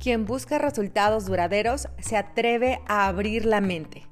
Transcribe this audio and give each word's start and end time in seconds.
Quien 0.00 0.26
busca 0.26 0.58
resultados 0.58 1.26
duraderos 1.26 1.88
se 1.98 2.16
atreve 2.16 2.80
a 2.86 3.08
abrir 3.08 3.44
la 3.44 3.60
mente. 3.60 4.06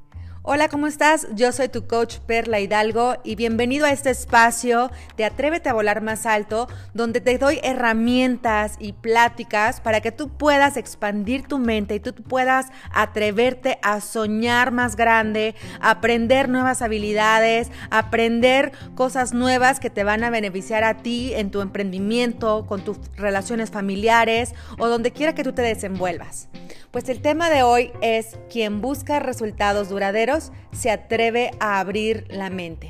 Hola, 0.49 0.69
¿cómo 0.69 0.87
estás? 0.87 1.27
Yo 1.35 1.51
soy 1.51 1.69
tu 1.69 1.89
coach 1.89 2.19
Perla 2.19 2.61
Hidalgo 2.61 3.17
y 3.25 3.35
bienvenido 3.35 3.85
a 3.85 3.91
este 3.91 4.11
espacio 4.11 4.93
de 5.17 5.25
Atrévete 5.25 5.69
a 5.69 5.73
volar 5.73 6.03
más 6.03 6.25
alto, 6.25 6.69
donde 6.95 7.21
te 7.21 7.37
doy 7.37 7.59
herramientas 7.65 8.77
y 8.79 8.93
pláticas 8.93 9.81
para 9.81 10.01
que 10.01 10.13
tú 10.13 10.29
puedas 10.29 10.77
expandir 10.77 11.49
tu 11.49 11.59
mente 11.59 11.97
y 11.97 12.01
tú 12.01 12.15
puedas 12.15 12.67
atreverte 12.93 13.81
a 13.83 14.01
soñar 14.01 14.71
más 14.71 14.95
grande, 14.95 15.57
aprender 15.81 16.49
nuevas 16.49 16.81
habilidades, 16.81 17.73
aprender 17.91 18.71
cosas 18.95 19.35
nuevas 19.35 19.81
que 19.81 19.91
te 19.91 20.05
van 20.05 20.23
a 20.23 20.31
beneficiar 20.31 20.85
a 20.85 20.99
ti 20.99 21.35
en 21.35 21.51
tu 21.51 21.61
emprendimiento, 21.61 22.67
con 22.69 22.85
tus 22.85 22.99
relaciones 23.17 23.73
familiares 23.73 24.55
o 24.79 24.87
donde 24.87 25.11
quiera 25.11 25.35
que 25.35 25.43
tú 25.43 25.55
te 25.55 25.63
desenvuelvas. 25.63 26.49
Pues 26.97 27.11
el 27.11 27.21
tema 27.21 27.51
de 27.51 27.63
hoy 27.63 27.93
es 28.01 28.39
quien 28.51 28.81
busca 28.81 29.21
resultados 29.21 29.91
duraderos 29.91 30.51
se 30.73 30.91
atreve 30.91 31.51
a 31.61 31.79
abrir 31.79 32.25
la 32.31 32.49
mente. 32.49 32.89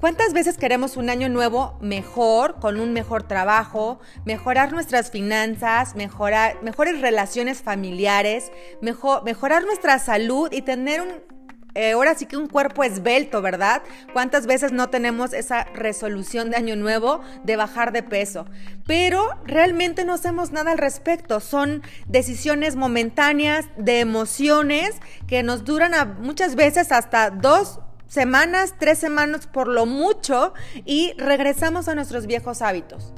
¿Cuántas 0.00 0.34
veces 0.34 0.58
queremos 0.58 0.98
un 0.98 1.08
año 1.08 1.30
nuevo 1.30 1.78
mejor, 1.80 2.60
con 2.60 2.78
un 2.78 2.92
mejor 2.92 3.22
trabajo, 3.22 4.00
mejorar 4.26 4.70
nuestras 4.70 5.10
finanzas, 5.10 5.96
mejorar, 5.96 6.62
mejores 6.62 7.00
relaciones 7.00 7.62
familiares, 7.62 8.52
mejor, 8.82 9.24
mejorar 9.24 9.64
nuestra 9.64 9.98
salud 9.98 10.50
y 10.52 10.60
tener 10.60 11.00
un 11.00 11.33
eh, 11.74 11.92
ahora 11.92 12.14
sí 12.14 12.26
que 12.26 12.36
un 12.36 12.46
cuerpo 12.46 12.84
esbelto, 12.84 13.42
¿verdad? 13.42 13.82
¿Cuántas 14.12 14.46
veces 14.46 14.72
no 14.72 14.90
tenemos 14.90 15.32
esa 15.32 15.64
resolución 15.74 16.50
de 16.50 16.56
año 16.56 16.76
nuevo 16.76 17.20
de 17.42 17.56
bajar 17.56 17.92
de 17.92 18.02
peso? 18.02 18.46
Pero 18.86 19.28
realmente 19.44 20.04
no 20.04 20.14
hacemos 20.14 20.52
nada 20.52 20.72
al 20.72 20.78
respecto. 20.78 21.40
Son 21.40 21.82
decisiones 22.06 22.76
momentáneas 22.76 23.66
de 23.76 24.00
emociones 24.00 24.96
que 25.26 25.42
nos 25.42 25.64
duran 25.64 25.92
muchas 26.20 26.54
veces 26.54 26.92
hasta 26.92 27.30
dos 27.30 27.80
semanas, 28.06 28.74
tres 28.78 28.98
semanas 28.98 29.46
por 29.46 29.66
lo 29.66 29.86
mucho 29.86 30.54
y 30.84 31.14
regresamos 31.18 31.88
a 31.88 31.94
nuestros 31.94 32.26
viejos 32.26 32.62
hábitos. 32.62 33.12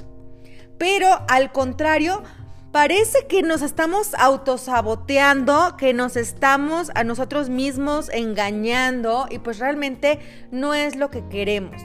Pero 0.77 1.07
al 1.27 1.51
contrario, 1.51 2.23
parece 2.71 3.27
que 3.27 3.41
nos 3.41 3.61
estamos 3.61 4.13
autosaboteando, 4.15 5.75
que 5.77 5.93
nos 5.93 6.15
estamos 6.15 6.91
a 6.95 7.03
nosotros 7.03 7.49
mismos 7.49 8.09
engañando 8.09 9.27
y 9.29 9.39
pues 9.39 9.59
realmente 9.59 10.19
no 10.51 10.73
es 10.73 10.95
lo 10.95 11.09
que 11.09 11.27
queremos. 11.27 11.81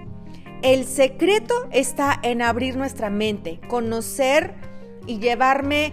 El 0.63 0.87
secreto 0.87 1.55
está 1.73 2.19
en 2.23 2.43
abrir 2.43 2.77
nuestra 2.77 3.11
mente, 3.11 3.61
conocer 3.69 4.55
y 5.07 5.19
llevarme 5.19 5.93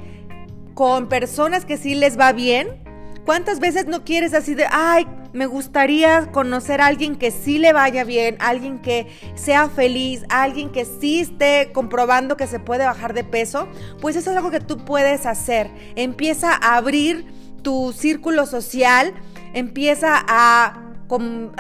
con 0.76 1.10
personas 1.10 1.66
que 1.66 1.78
sí 1.78 1.96
les 1.96 2.20
va 2.20 2.34
bien. 2.34 2.84
¿Cuántas 3.26 3.60
veces 3.60 3.88
no 3.88 4.04
quieres 4.04 4.34
así 4.34 4.56
de, 4.56 4.66
ay, 4.70 5.08
me 5.34 5.46
gustaría 5.46 6.32
conocer 6.32 6.82
a 6.82 6.88
alguien 6.88 7.16
que 7.16 7.32
sí 7.32 7.58
le 7.58 7.74
vaya 7.74 8.04
bien, 8.04 8.38
alguien 8.40 8.80
que 8.80 9.08
sea 9.36 9.70
feliz, 9.70 10.24
alguien 10.30 10.72
que 10.72 10.86
sí 10.86 11.22
esté 11.22 11.72
comprobando 11.74 12.38
que 12.38 12.48
se 12.48 12.60
puede 12.60 12.86
bajar 12.86 13.14
de 13.14 13.24
peso, 13.24 13.68
pues 14.02 14.16
eso 14.16 14.32
es 14.32 14.38
algo 14.38 14.52
que 14.52 14.60
tú 14.60 14.78
puedes 14.78 15.26
hacer. 15.26 15.72
Empieza 15.96 16.54
a 16.54 16.78
abrir 16.78 17.26
tu 17.62 17.94
círculo 17.94 18.46
social, 18.46 19.14
empieza 19.54 20.24
a 20.28 20.86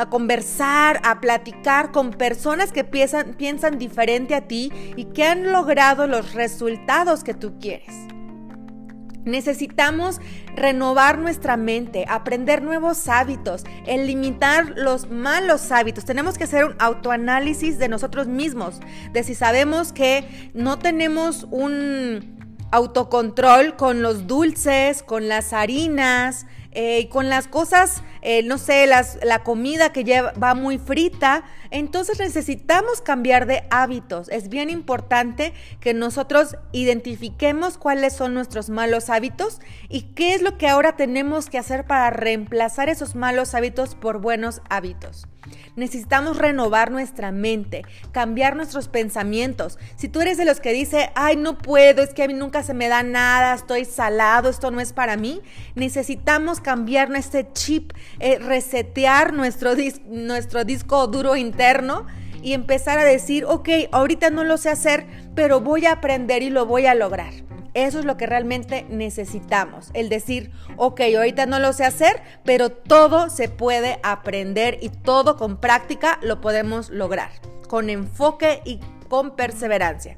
conversar, 0.09 1.01
a 1.03 1.19
platicar 1.19 1.91
con 1.91 2.11
personas 2.11 2.71
que 2.71 2.83
piensan, 2.83 3.33
piensan 3.33 3.79
diferente 3.79 4.35
a 4.35 4.47
ti 4.47 4.71
y 4.95 5.05
que 5.05 5.25
han 5.25 5.51
logrado 5.51 6.05
los 6.05 6.33
resultados 6.33 7.23
que 7.23 7.33
tú 7.33 7.59
quieres. 7.59 7.95
Necesitamos 9.29 10.19
renovar 10.55 11.17
nuestra 11.17 11.57
mente, 11.57 12.05
aprender 12.07 12.61
nuevos 12.61 13.07
hábitos, 13.07 13.63
eliminar 13.85 14.73
los 14.75 15.09
malos 15.09 15.71
hábitos. 15.71 16.05
Tenemos 16.05 16.37
que 16.37 16.43
hacer 16.45 16.65
un 16.65 16.75
autoanálisis 16.79 17.79
de 17.79 17.87
nosotros 17.87 18.27
mismos, 18.27 18.79
de 19.13 19.23
si 19.23 19.35
sabemos 19.35 19.93
que 19.93 20.51
no 20.53 20.79
tenemos 20.79 21.47
un 21.51 22.37
autocontrol 22.71 23.75
con 23.75 24.01
los 24.01 24.27
dulces, 24.27 25.03
con 25.03 25.27
las 25.27 25.53
harinas, 25.53 26.45
eh, 26.71 27.09
con 27.09 27.29
las 27.29 27.47
cosas, 27.47 28.03
eh, 28.21 28.43
no 28.43 28.57
sé, 28.57 28.87
las, 28.87 29.17
la 29.23 29.43
comida 29.43 29.91
que 29.91 30.03
lleva, 30.03 30.31
va 30.33 30.53
muy 30.53 30.77
frita. 30.77 31.43
Entonces 31.71 32.19
necesitamos 32.19 33.01
cambiar 33.01 33.45
de 33.45 33.63
hábitos. 33.69 34.29
Es 34.29 34.49
bien 34.49 34.69
importante 34.69 35.53
que 35.79 35.93
nosotros 35.93 36.57
identifiquemos 36.71 37.77
cuáles 37.77 38.13
son 38.13 38.33
nuestros 38.33 38.69
malos 38.69 39.09
hábitos 39.09 39.59
y 39.87 40.01
qué 40.13 40.33
es 40.33 40.41
lo 40.41 40.57
que 40.57 40.67
ahora 40.67 40.95
tenemos 40.95 41.49
que 41.49 41.57
hacer 41.57 41.85
para 41.85 42.09
reemplazar 42.09 42.89
esos 42.89 43.15
malos 43.15 43.53
hábitos 43.53 43.95
por 43.95 44.19
buenos 44.19 44.61
hábitos. 44.69 45.27
Necesitamos 45.75 46.37
renovar 46.37 46.91
nuestra 46.91 47.31
mente, 47.31 47.83
cambiar 48.11 48.55
nuestros 48.55 48.87
pensamientos. 48.87 49.77
Si 49.95 50.09
tú 50.09 50.21
eres 50.21 50.37
de 50.37 50.45
los 50.45 50.59
que 50.59 50.73
dice, 50.73 51.11
ay, 51.15 51.37
no 51.37 51.57
puedo, 51.57 52.03
es 52.03 52.13
que 52.13 52.23
a 52.23 52.27
mí 52.27 52.33
nunca 52.33 52.63
se 52.63 52.73
me 52.73 52.89
da 52.89 53.03
nada, 53.03 53.53
estoy 53.53 53.85
salado, 53.85 54.49
esto 54.49 54.71
no 54.71 54.81
es 54.81 54.93
para 54.93 55.15
mí, 55.15 55.41
necesitamos 55.75 56.59
cambiar 56.59 57.09
nuestro 57.09 57.41
chip, 57.53 57.93
eh, 58.19 58.39
resetear 58.39 59.33
nuestro, 59.33 59.71
nuestro 60.07 60.63
disco 60.63 61.07
duro 61.07 61.35
interno 61.35 62.05
y 62.41 62.53
empezar 62.53 62.97
a 62.99 63.05
decir, 63.05 63.45
ok, 63.45 63.69
ahorita 63.91 64.29
no 64.29 64.43
lo 64.43 64.57
sé 64.57 64.69
hacer, 64.69 65.05
pero 65.35 65.61
voy 65.61 65.85
a 65.85 65.93
aprender 65.93 66.43
y 66.43 66.49
lo 66.49 66.65
voy 66.65 66.85
a 66.85 66.95
lograr. 66.95 67.33
Eso 67.73 67.99
es 67.99 68.05
lo 68.05 68.17
que 68.17 68.25
realmente 68.25 68.85
necesitamos. 68.89 69.91
El 69.93 70.09
decir, 70.09 70.51
ok, 70.77 71.01
ahorita 71.15 71.45
no 71.45 71.59
lo 71.59 71.71
sé 71.73 71.85
hacer, 71.85 72.21
pero 72.43 72.71
todo 72.71 73.29
se 73.29 73.47
puede 73.47 73.99
aprender 74.03 74.79
y 74.81 74.89
todo 74.89 75.37
con 75.37 75.57
práctica 75.57 76.19
lo 76.21 76.41
podemos 76.41 76.89
lograr, 76.89 77.31
con 77.67 77.89
enfoque 77.89 78.61
y 78.65 78.79
con 79.07 79.35
perseverancia. 79.35 80.17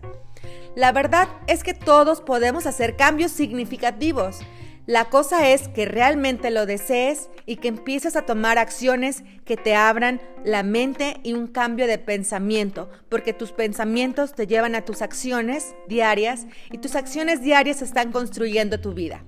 La 0.75 0.94
verdad 0.94 1.28
es 1.47 1.63
que 1.63 1.74
todos 1.74 2.22
podemos 2.22 2.66
hacer 2.66 2.96
cambios 2.96 3.31
significativos 3.31 4.40
la 4.88 5.06
cosa 5.06 5.50
es 5.50 5.68
que 5.68 5.86
realmente 5.86 6.50
lo 6.50 6.66
desees 6.66 7.30
y 7.46 7.58
que 7.58 7.68
empieces 7.68 8.16
a 8.16 8.25
tomar 8.25 8.58
acciones 8.58 9.24
que 9.46 9.56
te 9.56 9.75
abran 9.75 10.22
la 10.44 10.64
mente 10.64 11.19
y 11.24 11.34
un 11.34 11.47
cambio 11.47 11.86
de 11.86 12.00
pensamiento, 12.00 12.90
porque 13.08 13.34
tus 13.34 13.52
pensamientos 13.52 14.34
te 14.34 14.47
llevan 14.47 14.74
a 14.74 14.84
tus 14.84 15.02
acciones 15.02 15.75
diarias 15.88 16.47
y 16.72 16.80
tus 16.80 16.96
acciones 16.96 17.42
diarias 17.42 17.81
están 17.81 18.12
construyendo 18.12 18.80
tu 18.80 18.94
vida. 18.94 19.24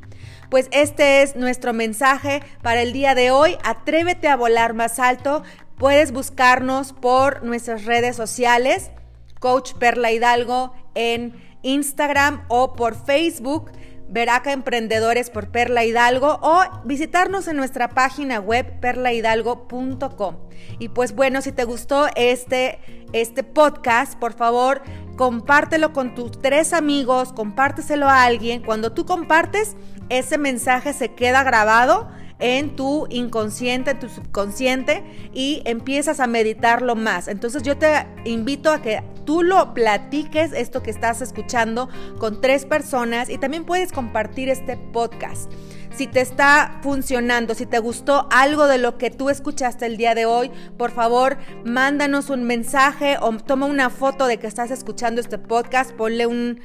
Pues 0.50 0.70
este 0.72 1.22
es 1.22 1.36
nuestro 1.36 1.74
mensaje 1.74 2.42
para 2.62 2.82
el 2.82 2.94
día 2.94 3.16
de 3.16 3.32
hoy. 3.32 3.58
Atrévete 3.64 4.28
a 4.28 4.36
volar 4.36 4.74
más 4.74 5.00
alto. 5.00 5.44
Puedes 5.78 6.12
buscarnos 6.12 6.94
por 6.94 7.44
nuestras 7.44 7.86
redes 7.86 8.16
sociales, 8.16 8.92
Coach 9.40 9.74
Perla 9.74 10.12
Hidalgo 10.12 10.74
en 10.96 11.34
Instagram 11.64 12.46
o 12.50 12.74
por 12.74 12.96
Facebook. 12.96 13.72
Veraca 14.08 14.52
Emprendedores 14.52 15.30
por 15.30 15.50
Perla 15.50 15.84
Hidalgo 15.84 16.40
o 16.42 16.62
visitarnos 16.86 17.48
en 17.48 17.58
nuestra 17.58 17.90
página 17.90 18.40
web 18.40 18.80
perlahidalgo.com. 18.80 20.38
Y 20.80 20.90
pues 20.90 21.16
bueno, 21.16 21.42
si 21.42 21.52
te 21.52 21.64
gustó 21.64 22.08
este, 22.16 22.80
este 23.14 23.44
podcast, 23.44 24.18
por 24.20 24.34
favor, 24.34 24.82
compártelo 25.18 25.94
con 25.94 26.16
tus 26.16 26.40
tres 26.42 26.74
amigos, 26.74 27.34
compárteselo 27.34 28.08
a 28.08 28.24
alguien. 28.24 28.64
Cuando 28.64 28.94
tú 28.94 29.06
compartes, 29.06 29.76
ese 30.10 30.38
mensaje 30.38 30.94
se 30.94 31.14
queda 31.14 31.44
grabado 31.44 32.10
en 32.44 32.76
tu 32.76 33.08
inconsciente, 33.10 33.92
en 33.92 34.00
tu 34.00 34.10
subconsciente 34.10 35.02
y 35.34 35.62
empiezas 35.64 36.20
a 36.20 36.28
meditarlo 36.28 36.94
más. 36.94 37.30
Entonces 37.30 37.64
yo 37.64 37.78
te 37.78 38.06
invito 38.26 38.70
a 38.70 38.82
que 38.82 39.02
tú 39.24 39.44
lo 39.44 39.74
platiques, 39.74 40.52
esto 40.52 40.84
que 40.84 40.92
estás 40.92 41.22
escuchando, 41.22 41.88
con 42.20 42.42
tres 42.42 42.66
personas 42.66 43.30
y 43.30 43.38
también 43.38 43.64
puedes 43.64 43.94
compartir 43.94 44.50
este 44.50 44.76
podcast. 44.76 45.50
Si 45.96 46.06
te 46.06 46.20
está 46.20 46.80
funcionando, 46.84 47.56
si 47.56 47.66
te 47.66 47.80
gustó 47.80 48.28
algo 48.30 48.68
de 48.68 48.78
lo 48.78 48.98
que 48.98 49.10
tú 49.10 49.30
escuchaste 49.30 49.86
el 49.86 49.96
día 49.96 50.14
de 50.14 50.26
hoy, 50.26 50.52
por 50.78 50.92
favor, 50.92 51.38
mándanos 51.64 52.30
un 52.30 52.44
mensaje 52.44 53.16
o 53.22 53.32
toma 53.38 53.68
una 53.68 53.90
foto 53.90 54.28
de 54.28 54.38
que 54.38 54.48
estás 54.48 54.70
escuchando 54.70 55.22
este 55.22 55.38
podcast, 55.38 55.92
ponle 55.92 56.28
una 56.28 56.56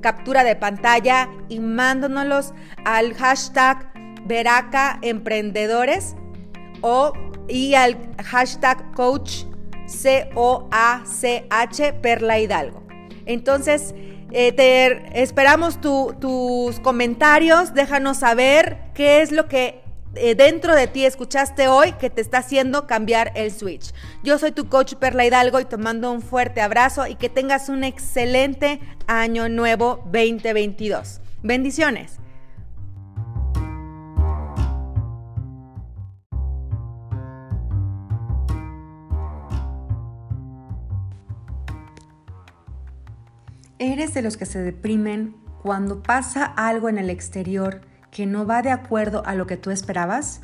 captura 0.00 0.42
de 0.42 0.56
pantalla 0.56 1.28
y 1.48 1.60
mándanoslos 1.60 2.54
al 2.84 3.14
hashtag 3.14 3.97
Veraca 4.28 4.98
Emprendedores 5.02 6.14
o 6.82 7.12
y 7.48 7.74
al 7.74 7.96
hashtag 8.22 8.92
coach 8.94 9.44
C-O-A-C-H 9.86 10.32
Perla 11.94 12.38
Hidalgo. 12.38 12.82
Entonces, 13.26 13.94
eh, 14.30 14.52
te 14.52 15.20
esperamos 15.22 15.80
tus 15.80 16.78
comentarios, 16.80 17.72
déjanos 17.72 18.18
saber 18.18 18.76
qué 18.94 19.22
es 19.22 19.32
lo 19.32 19.48
que 19.48 19.80
eh, 20.14 20.34
dentro 20.34 20.74
de 20.74 20.86
ti 20.86 21.04
escuchaste 21.04 21.68
hoy 21.68 21.92
que 21.92 22.10
te 22.10 22.20
está 22.20 22.38
haciendo 22.38 22.86
cambiar 22.86 23.32
el 23.34 23.50
switch. 23.50 23.92
Yo 24.22 24.38
soy 24.38 24.52
tu 24.52 24.68
coach 24.68 24.94
Perla 24.94 25.24
Hidalgo 25.24 25.60
y 25.60 25.64
te 25.64 25.76
mando 25.76 26.12
un 26.12 26.22
fuerte 26.22 26.60
abrazo 26.60 27.06
y 27.06 27.14
que 27.14 27.28
tengas 27.28 27.68
un 27.68 27.84
excelente 27.84 28.80
año 29.06 29.48
nuevo 29.48 30.02
2022. 30.12 31.20
Bendiciones. 31.42 32.18
¿Eres 43.80 44.12
de 44.12 44.22
los 44.22 44.36
que 44.36 44.44
se 44.44 44.60
deprimen 44.60 45.36
cuando 45.62 46.02
pasa 46.02 46.44
algo 46.44 46.88
en 46.88 46.98
el 46.98 47.10
exterior 47.10 47.82
que 48.10 48.26
no 48.26 48.44
va 48.44 48.60
de 48.60 48.72
acuerdo 48.72 49.22
a 49.24 49.36
lo 49.36 49.46
que 49.46 49.56
tú 49.56 49.70
esperabas? 49.70 50.40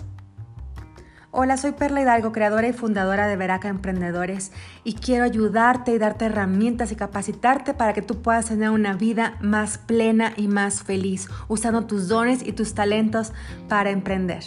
Hola, 1.32 1.56
soy 1.56 1.72
Perla 1.72 2.02
Hidalgo, 2.02 2.30
creadora 2.30 2.68
y 2.68 2.72
fundadora 2.72 3.26
de 3.26 3.34
Veraca 3.34 3.66
Emprendedores 3.66 4.52
y 4.84 4.94
quiero 4.94 5.24
ayudarte 5.24 5.92
y 5.92 5.98
darte 5.98 6.26
herramientas 6.26 6.92
y 6.92 6.94
capacitarte 6.94 7.74
para 7.74 7.92
que 7.92 8.02
tú 8.02 8.22
puedas 8.22 8.46
tener 8.46 8.70
una 8.70 8.92
vida 8.92 9.36
más 9.40 9.78
plena 9.78 10.32
y 10.36 10.46
más 10.46 10.84
feliz, 10.84 11.28
usando 11.48 11.86
tus 11.86 12.06
dones 12.06 12.46
y 12.46 12.52
tus 12.52 12.74
talentos 12.74 13.32
para 13.68 13.90
emprender. 13.90 14.44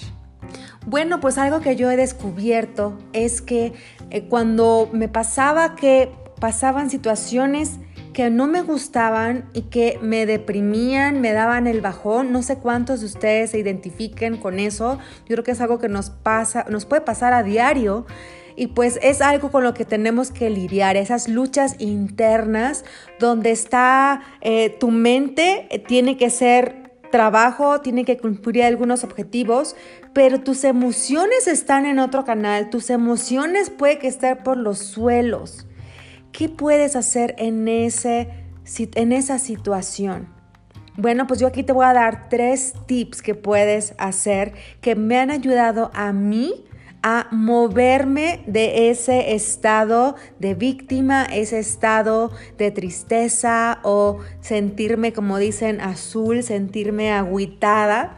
Bueno, 0.85 1.19
pues 1.19 1.37
algo 1.37 1.59
que 1.59 1.75
yo 1.75 1.91
he 1.91 1.97
descubierto 1.97 2.97
es 3.11 3.41
que 3.41 3.73
eh, 4.11 4.29
cuando 4.29 4.89
me 4.93 5.09
pasaba 5.09 5.75
que 5.75 6.09
pasaban 6.39 6.89
situaciones 6.89 7.79
que 8.17 8.31
no 8.31 8.47
me 8.47 8.63
gustaban 8.63 9.47
y 9.53 9.61
que 9.69 9.99
me 10.01 10.25
deprimían, 10.25 11.21
me 11.21 11.33
daban 11.33 11.67
el 11.67 11.81
bajón. 11.81 12.31
No 12.31 12.41
sé 12.41 12.57
cuántos 12.57 13.01
de 13.01 13.05
ustedes 13.05 13.51
se 13.51 13.59
identifiquen 13.59 14.37
con 14.37 14.57
eso. 14.57 14.97
Yo 15.27 15.35
creo 15.35 15.43
que 15.43 15.51
es 15.51 15.61
algo 15.61 15.77
que 15.77 15.87
nos 15.87 16.09
pasa, 16.09 16.65
nos 16.67 16.85
puede 16.85 17.03
pasar 17.03 17.33
a 17.33 17.43
diario. 17.43 18.07
Y 18.55 18.69
pues 18.69 18.97
es 19.03 19.21
algo 19.21 19.51
con 19.51 19.63
lo 19.63 19.75
que 19.75 19.85
tenemos 19.85 20.31
que 20.31 20.49
lidiar, 20.49 20.97
esas 20.97 21.27
luchas 21.27 21.75
internas 21.77 22.85
donde 23.19 23.51
está 23.51 24.23
eh, 24.41 24.71
tu 24.79 24.89
mente, 24.89 25.67
eh, 25.69 25.77
tiene 25.77 26.17
que 26.17 26.31
ser 26.31 26.97
trabajo, 27.11 27.81
tiene 27.81 28.03
que 28.03 28.17
cumplir 28.17 28.63
algunos 28.63 29.03
objetivos, 29.03 29.75
pero 30.13 30.41
tus 30.41 30.63
emociones 30.63 31.47
están 31.47 31.85
en 31.85 31.99
otro 31.99 32.25
canal, 32.25 32.71
tus 32.71 32.89
emociones 32.89 33.69
puede 33.69 33.99
que 33.99 34.07
estén 34.07 34.37
por 34.37 34.57
los 34.57 34.79
suelos. 34.79 35.66
¿Qué 36.31 36.49
puedes 36.49 36.95
hacer 36.95 37.35
en, 37.37 37.67
ese, 37.67 38.29
en 38.77 39.11
esa 39.11 39.39
situación? 39.39 40.27
Bueno, 40.95 41.27
pues 41.27 41.39
yo 41.39 41.47
aquí 41.47 41.63
te 41.63 41.73
voy 41.73 41.85
a 41.85 41.93
dar 41.93 42.27
tres 42.29 42.73
tips 42.87 43.21
que 43.21 43.35
puedes 43.35 43.93
hacer 43.97 44.53
que 44.81 44.95
me 44.95 45.19
han 45.19 45.29
ayudado 45.29 45.91
a 45.93 46.11
mí 46.11 46.65
a 47.03 47.27
moverme 47.31 48.43
de 48.47 48.89
ese 48.89 49.35
estado 49.35 50.15
de 50.39 50.55
víctima, 50.55 51.23
ese 51.25 51.59
estado 51.59 52.31
de 52.57 52.71
tristeza 52.71 53.79
o 53.83 54.19
sentirme, 54.41 55.13
como 55.13 55.37
dicen, 55.37 55.79
azul, 55.81 56.41
sentirme 56.41 57.11
agüitada 57.11 58.17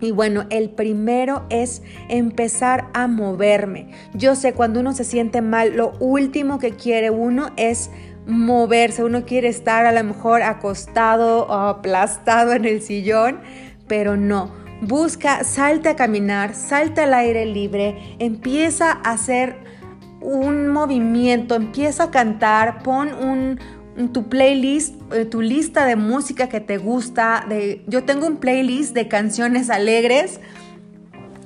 y 0.00 0.12
bueno, 0.12 0.46
el 0.50 0.70
primero 0.70 1.44
es 1.50 1.82
empezar 2.08 2.88
a 2.94 3.06
moverme. 3.06 3.90
Yo 4.14 4.34
sé, 4.34 4.54
cuando 4.54 4.80
uno 4.80 4.92
se 4.92 5.04
siente 5.04 5.42
mal, 5.42 5.76
lo 5.76 5.92
último 6.00 6.58
que 6.58 6.72
quiere 6.72 7.10
uno 7.10 7.50
es 7.56 7.90
moverse. 8.26 9.04
Uno 9.04 9.24
quiere 9.24 9.48
estar 9.48 9.86
a 9.86 9.92
lo 9.92 10.02
mejor 10.04 10.42
acostado 10.42 11.46
o 11.46 11.52
aplastado 11.52 12.52
en 12.52 12.64
el 12.64 12.80
sillón, 12.80 13.40
pero 13.86 14.16
no. 14.16 14.52
Busca, 14.82 15.44
salte 15.44 15.90
a 15.90 15.96
caminar, 15.96 16.54
salte 16.54 17.02
al 17.02 17.12
aire 17.12 17.44
libre, 17.44 18.16
empieza 18.18 18.92
a 18.92 19.12
hacer 19.12 19.56
un 20.22 20.68
movimiento, 20.68 21.54
empieza 21.54 22.04
a 22.04 22.10
cantar, 22.10 22.82
pon 22.82 23.12
un, 23.12 23.58
tu 24.08 24.28
playlist, 24.28 24.94
eh, 25.12 25.26
tu 25.26 25.42
lista 25.42 25.84
de 25.84 25.96
música 25.96 26.48
que 26.48 26.60
te 26.60 26.78
gusta. 26.78 27.44
De, 27.48 27.84
yo 27.86 28.04
tengo 28.04 28.26
un 28.26 28.38
playlist 28.38 28.94
de 28.94 29.06
canciones 29.06 29.70
alegres. 29.70 30.40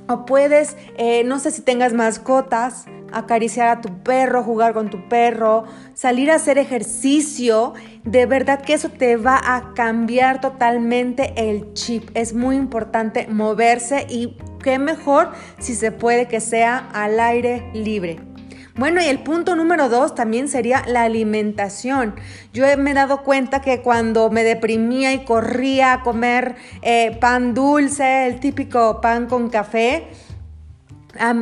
O 0.07 0.25
puedes, 0.25 0.77
eh, 0.97 1.23
no 1.23 1.39
sé 1.39 1.51
si 1.51 1.61
tengas 1.61 1.93
mascotas, 1.93 2.85
acariciar 3.11 3.69
a 3.69 3.81
tu 3.81 4.03
perro, 4.03 4.43
jugar 4.43 4.73
con 4.73 4.89
tu 4.89 5.07
perro, 5.09 5.65
salir 5.93 6.29
a 6.29 6.35
hacer 6.35 6.57
ejercicio. 6.57 7.73
De 8.03 8.25
verdad 8.25 8.61
que 8.61 8.73
eso 8.73 8.89
te 8.89 9.17
va 9.17 9.39
a 9.43 9.73
cambiar 9.73 10.41
totalmente 10.41 11.33
el 11.35 11.73
chip. 11.73 12.09
Es 12.13 12.33
muy 12.33 12.55
importante 12.55 13.27
moverse 13.27 14.05
y 14.09 14.37
qué 14.63 14.79
mejor 14.79 15.31
si 15.59 15.75
se 15.75 15.91
puede 15.91 16.27
que 16.27 16.39
sea 16.39 16.77
al 16.93 17.19
aire 17.19 17.69
libre. 17.73 18.34
Bueno, 18.77 19.01
y 19.01 19.05
el 19.05 19.19
punto 19.19 19.55
número 19.55 19.87
dos 19.87 20.15
también 20.15 20.49
sería 20.49 20.83
la 20.85 21.03
alimentación. 21.03 22.15
Yo 22.51 22.65
me 22.77 22.91
he 22.91 22.93
dado 22.93 23.23
cuenta 23.23 23.61
que 23.61 23.81
cuando 23.81 24.29
me 24.29 24.43
deprimía 24.43 25.13
y 25.13 25.23
corría 25.23 25.93
a 25.93 26.01
comer 26.01 26.55
eh, 26.81 27.17
pan 27.21 27.53
dulce, 27.53 28.27
el 28.27 28.41
típico 28.41 28.99
pan 28.99 29.27
con 29.27 29.49
café, 29.49 30.09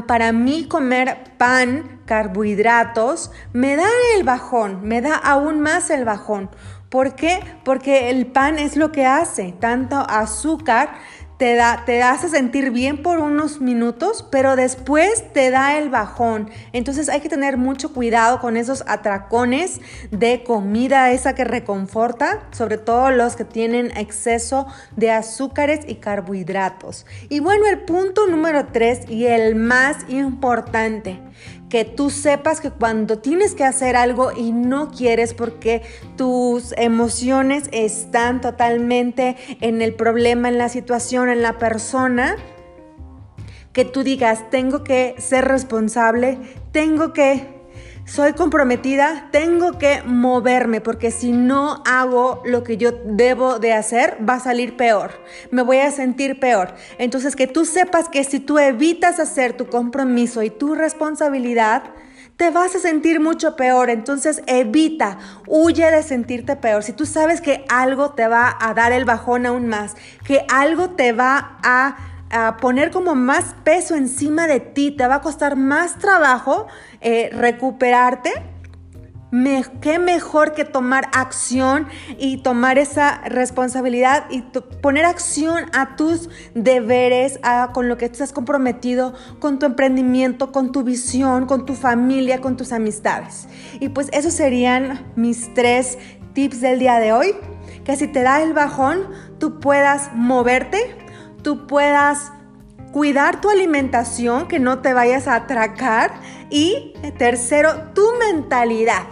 para 0.06 0.31
mí 0.31 0.68
comer 0.68 1.18
pan, 1.39 2.01
carbohidratos, 2.06 3.31
me 3.51 3.77
da 3.77 3.88
el 4.15 4.24
bajón, 4.24 4.88
me 4.88 5.01
da 5.01 5.15
aún 5.15 5.59
más 5.59 5.89
el 5.89 6.06
bajón. 6.06 6.51
¿Por 6.89 7.15
qué? 7.15 7.39
Porque 7.63 8.12
el 8.12 8.27
pan 8.27 8.59
es 8.59 8.75
lo 8.75 8.91
que 8.91 9.07
hace, 9.07 9.56
tanto 9.59 9.95
azúcar 10.07 10.89
te, 11.44 11.56
da, 11.56 11.84
te 11.86 12.01
hace 12.01 12.30
sentir 12.30 12.72
bien 12.72 13.04
por 13.04 13.19
unos 13.19 13.60
minutos, 13.60 14.25
pero 14.31 14.56
después 14.56 15.34
te 15.34 15.51
da 15.51 15.78
el 15.78 15.90
bajón. 15.90 16.50
Entonces 16.72 17.10
hay 17.10 17.19
que 17.19 17.28
tener 17.28 17.57
mucho 17.57 17.92
cuidado 17.92 18.40
con 18.40 18.56
esos 18.56 18.81
atracones 18.88 19.81
de 20.10 20.45
comida, 20.45 21.12
esa 21.12 21.36
que 21.36 21.44
reconforta, 21.44 22.48
sobre 22.51 22.78
todo 22.78 23.12
los 23.12 23.36
que 23.36 23.44
tienen 23.44 23.92
exceso 23.98 24.68
de 24.95 25.12
azúcares 25.12 25.81
y 25.86 25.95
carbohidratos. 25.95 27.06
Y 27.28 27.42
bueno, 27.42 27.66
el 27.68 27.80
punto 27.80 28.25
número 28.28 28.68
tres 28.68 29.01
y 29.10 29.25
el 29.25 29.56
más 29.56 29.98
importante, 30.07 31.19
que 31.73 31.85
tú 31.85 32.11
sepas 32.11 32.61
que 32.61 32.69
cuando 32.69 33.17
tienes 33.17 33.55
que 33.55 33.63
hacer 33.63 33.95
algo 33.95 34.31
y 34.31 34.51
no 34.51 34.91
quieres 34.91 35.33
porque 35.33 35.81
tus 36.15 36.71
emociones 36.77 37.67
están 37.71 38.41
totalmente 38.41 39.37
en 39.59 39.81
el 39.81 39.95
problema, 39.95 40.49
en 40.49 40.59
la 40.59 40.69
situación, 40.69 41.29
en 41.29 41.41
la 41.41 41.57
persona, 41.57 42.35
que 43.71 43.85
tú 43.85 44.03
digas, 44.03 44.51
tengo 44.51 44.83
que 44.83 45.15
ser 45.17 45.45
responsable, 45.45 46.37
tengo 46.71 47.11
que 47.11 47.62
soy 48.05 48.33
comprometida, 48.33 49.29
tengo 49.31 49.77
que 49.77 50.01
moverme 50.03 50.81
porque 50.81 51.09
si 51.09 51.31
no 51.31 51.81
hago 51.85 52.42
lo 52.45 52.63
que 52.63 52.78
yo 52.78 52.92
debo 52.92 53.59
de 53.59 53.73
hacer, 53.73 54.18
va 54.28 54.35
a 54.35 54.39
salir 54.39 54.75
peor, 54.75 55.11
me 55.51 55.61
voy 55.61 55.78
a 55.78 55.92
sentir 55.92 56.39
peor. 56.39 56.75
Entonces 56.97 57.35
que 57.35 57.47
tú 57.47 57.66
sepas 57.66 58.09
que 58.09 58.23
si 58.23 58.39
tú 58.39 58.59
evitas 58.59 59.19
hacer 59.19 59.54
tu 59.54 59.68
compromiso 59.68 60.44
y 60.44 60.49
tu 60.49 60.75
responsabilidad, 60.75 61.83
te 62.37 62.49
vas 62.49 62.75
a 62.75 62.80
sentir 62.80 63.19
mucho 63.19 63.56
peor. 63.56 63.89
Entonces 63.89 64.42
evita, 64.47 65.18
huye 65.47 65.89
de 65.89 66.04
sentirte 66.04 66.56
peor. 66.56 66.83
Si 66.83 66.92
tú 66.92 67.06
sabes 67.06 67.42
que 67.42 67.63
algo 67.69 68.11
te 68.11 68.28
va 68.28 68.57
a 68.59 68.73
dar 68.73 68.92
el 68.92 69.06
bajón 69.06 69.45
aún 69.45 69.68
más, 69.68 69.95
que 70.25 70.45
algo 70.49 70.92
te 70.92 71.13
va 71.13 71.57
a 71.63 72.12
a 72.33 72.57
poner 72.57 72.90
como 72.90 73.13
más 73.13 73.56
peso 73.63 73.95
encima 73.95 74.47
de 74.47 74.59
ti, 74.59 74.90
te 74.92 75.07
va 75.07 75.16
a 75.16 75.21
costar 75.21 75.56
más 75.56 75.99
trabajo 75.99 76.66
eh, 76.99 77.30
recuperarte. 77.31 78.31
qué 79.81 79.99
mejor 79.99 80.54
que 80.54 80.66
tomar 80.66 81.09
acción 81.13 81.87
y 82.18 82.42
tomar 82.42 82.80
esa 82.80 83.21
responsabilidad 83.21 84.25
y 84.31 84.42
poner 84.81 85.06
acción 85.06 85.66
a 85.73 85.95
tus 85.95 86.30
deberes, 86.56 87.40
con 87.71 87.87
lo 87.87 87.97
que 87.97 88.06
estás 88.06 88.33
comprometido, 88.33 89.13
con 89.40 89.59
tu 89.59 89.68
emprendimiento, 89.68 90.52
con 90.52 90.71
tu 90.71 90.83
visión, 90.83 91.45
con 91.45 91.66
tu 91.68 91.75
familia, 91.75 92.42
con 92.42 92.57
tus 92.57 92.71
amistades. 92.71 93.47
Y 93.80 93.90
pues 93.90 94.09
esos 94.11 94.33
serían 94.33 95.11
mis 95.16 95.54
tres 95.54 95.99
tips 96.33 96.61
del 96.61 96.80
día 96.80 96.99
de 96.99 97.13
hoy. 97.13 97.35
Que 97.83 97.95
si 97.95 98.07
te 98.07 98.23
da 98.23 98.42
el 98.42 98.54
bajón, 98.54 99.09
tú 99.40 99.59
puedas 99.59 100.09
moverte, 100.13 101.03
tú 101.44 101.68
puedas 101.68 102.31
cuidar 102.92 103.42
tu 103.42 103.50
alimentación, 103.50 104.47
que 104.47 104.59
no 104.59 104.80
te 104.80 104.94
vayas 104.94 105.28
a 105.28 105.35
atracar. 105.35 106.14
Y 106.50 106.94
tercero, 107.18 107.92
tu 107.94 108.07
mentalidad. 108.19 109.04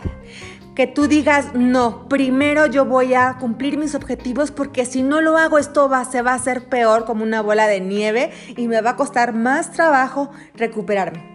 Que 0.76 0.88
tú 0.88 1.08
digas, 1.08 1.54
no, 1.54 2.08
primero 2.08 2.66
yo 2.66 2.86
voy 2.86 3.14
a 3.14 3.38
cumplir 3.40 3.78
mis 3.78 3.94
objetivos 3.94 4.52
porque 4.52 4.86
si 4.86 5.04
no 5.04 5.20
lo 5.20 5.38
hago 5.38 5.58
esto 5.58 5.90
va, 5.90 6.06
se 6.06 6.22
va 6.22 6.32
a 6.32 6.36
hacer 6.36 6.70
peor 6.70 7.04
como 7.04 7.24
una 7.24 7.42
bola 7.42 7.68
de 7.68 7.82
nieve 7.82 8.32
y 8.56 8.70
me 8.70 8.82
va 8.82 8.92
a 8.92 8.96
costar 8.96 9.34
más 9.34 9.72
trabajo 9.72 10.32
recuperarme. 10.56 11.31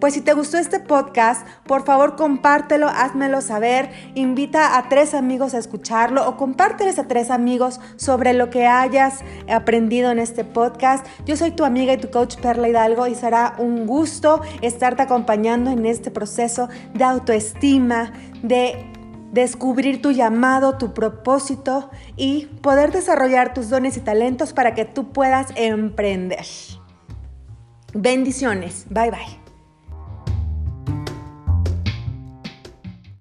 Pues 0.00 0.14
si 0.14 0.20
te 0.20 0.32
gustó 0.32 0.58
este 0.58 0.80
podcast, 0.80 1.46
por 1.66 1.84
favor 1.84 2.16
compártelo, 2.16 2.88
házmelo 2.88 3.40
saber, 3.40 3.90
invita 4.14 4.76
a 4.76 4.88
tres 4.88 5.14
amigos 5.14 5.54
a 5.54 5.58
escucharlo 5.58 6.28
o 6.28 6.36
compárteles 6.36 6.98
a 6.98 7.08
tres 7.08 7.30
amigos 7.30 7.80
sobre 7.96 8.32
lo 8.32 8.50
que 8.50 8.66
hayas 8.66 9.20
aprendido 9.50 10.10
en 10.10 10.18
este 10.18 10.44
podcast. 10.44 11.06
Yo 11.26 11.36
soy 11.36 11.50
tu 11.52 11.64
amiga 11.64 11.92
y 11.92 11.98
tu 11.98 12.10
coach 12.10 12.36
Perla 12.36 12.68
Hidalgo 12.68 13.06
y 13.06 13.14
será 13.14 13.54
un 13.58 13.86
gusto 13.86 14.40
estarte 14.62 15.02
acompañando 15.02 15.70
en 15.70 15.86
este 15.86 16.10
proceso 16.10 16.68
de 16.94 17.04
autoestima, 17.04 18.12
de 18.42 18.90
descubrir 19.32 20.00
tu 20.00 20.12
llamado, 20.12 20.78
tu 20.78 20.94
propósito 20.94 21.90
y 22.16 22.46
poder 22.62 22.92
desarrollar 22.92 23.52
tus 23.52 23.68
dones 23.68 23.96
y 23.96 24.00
talentos 24.00 24.52
para 24.52 24.74
que 24.74 24.84
tú 24.84 25.12
puedas 25.12 25.48
emprender. 25.56 26.46
Bendiciones. 27.92 28.86
Bye 28.90 29.10
bye. 29.10 29.43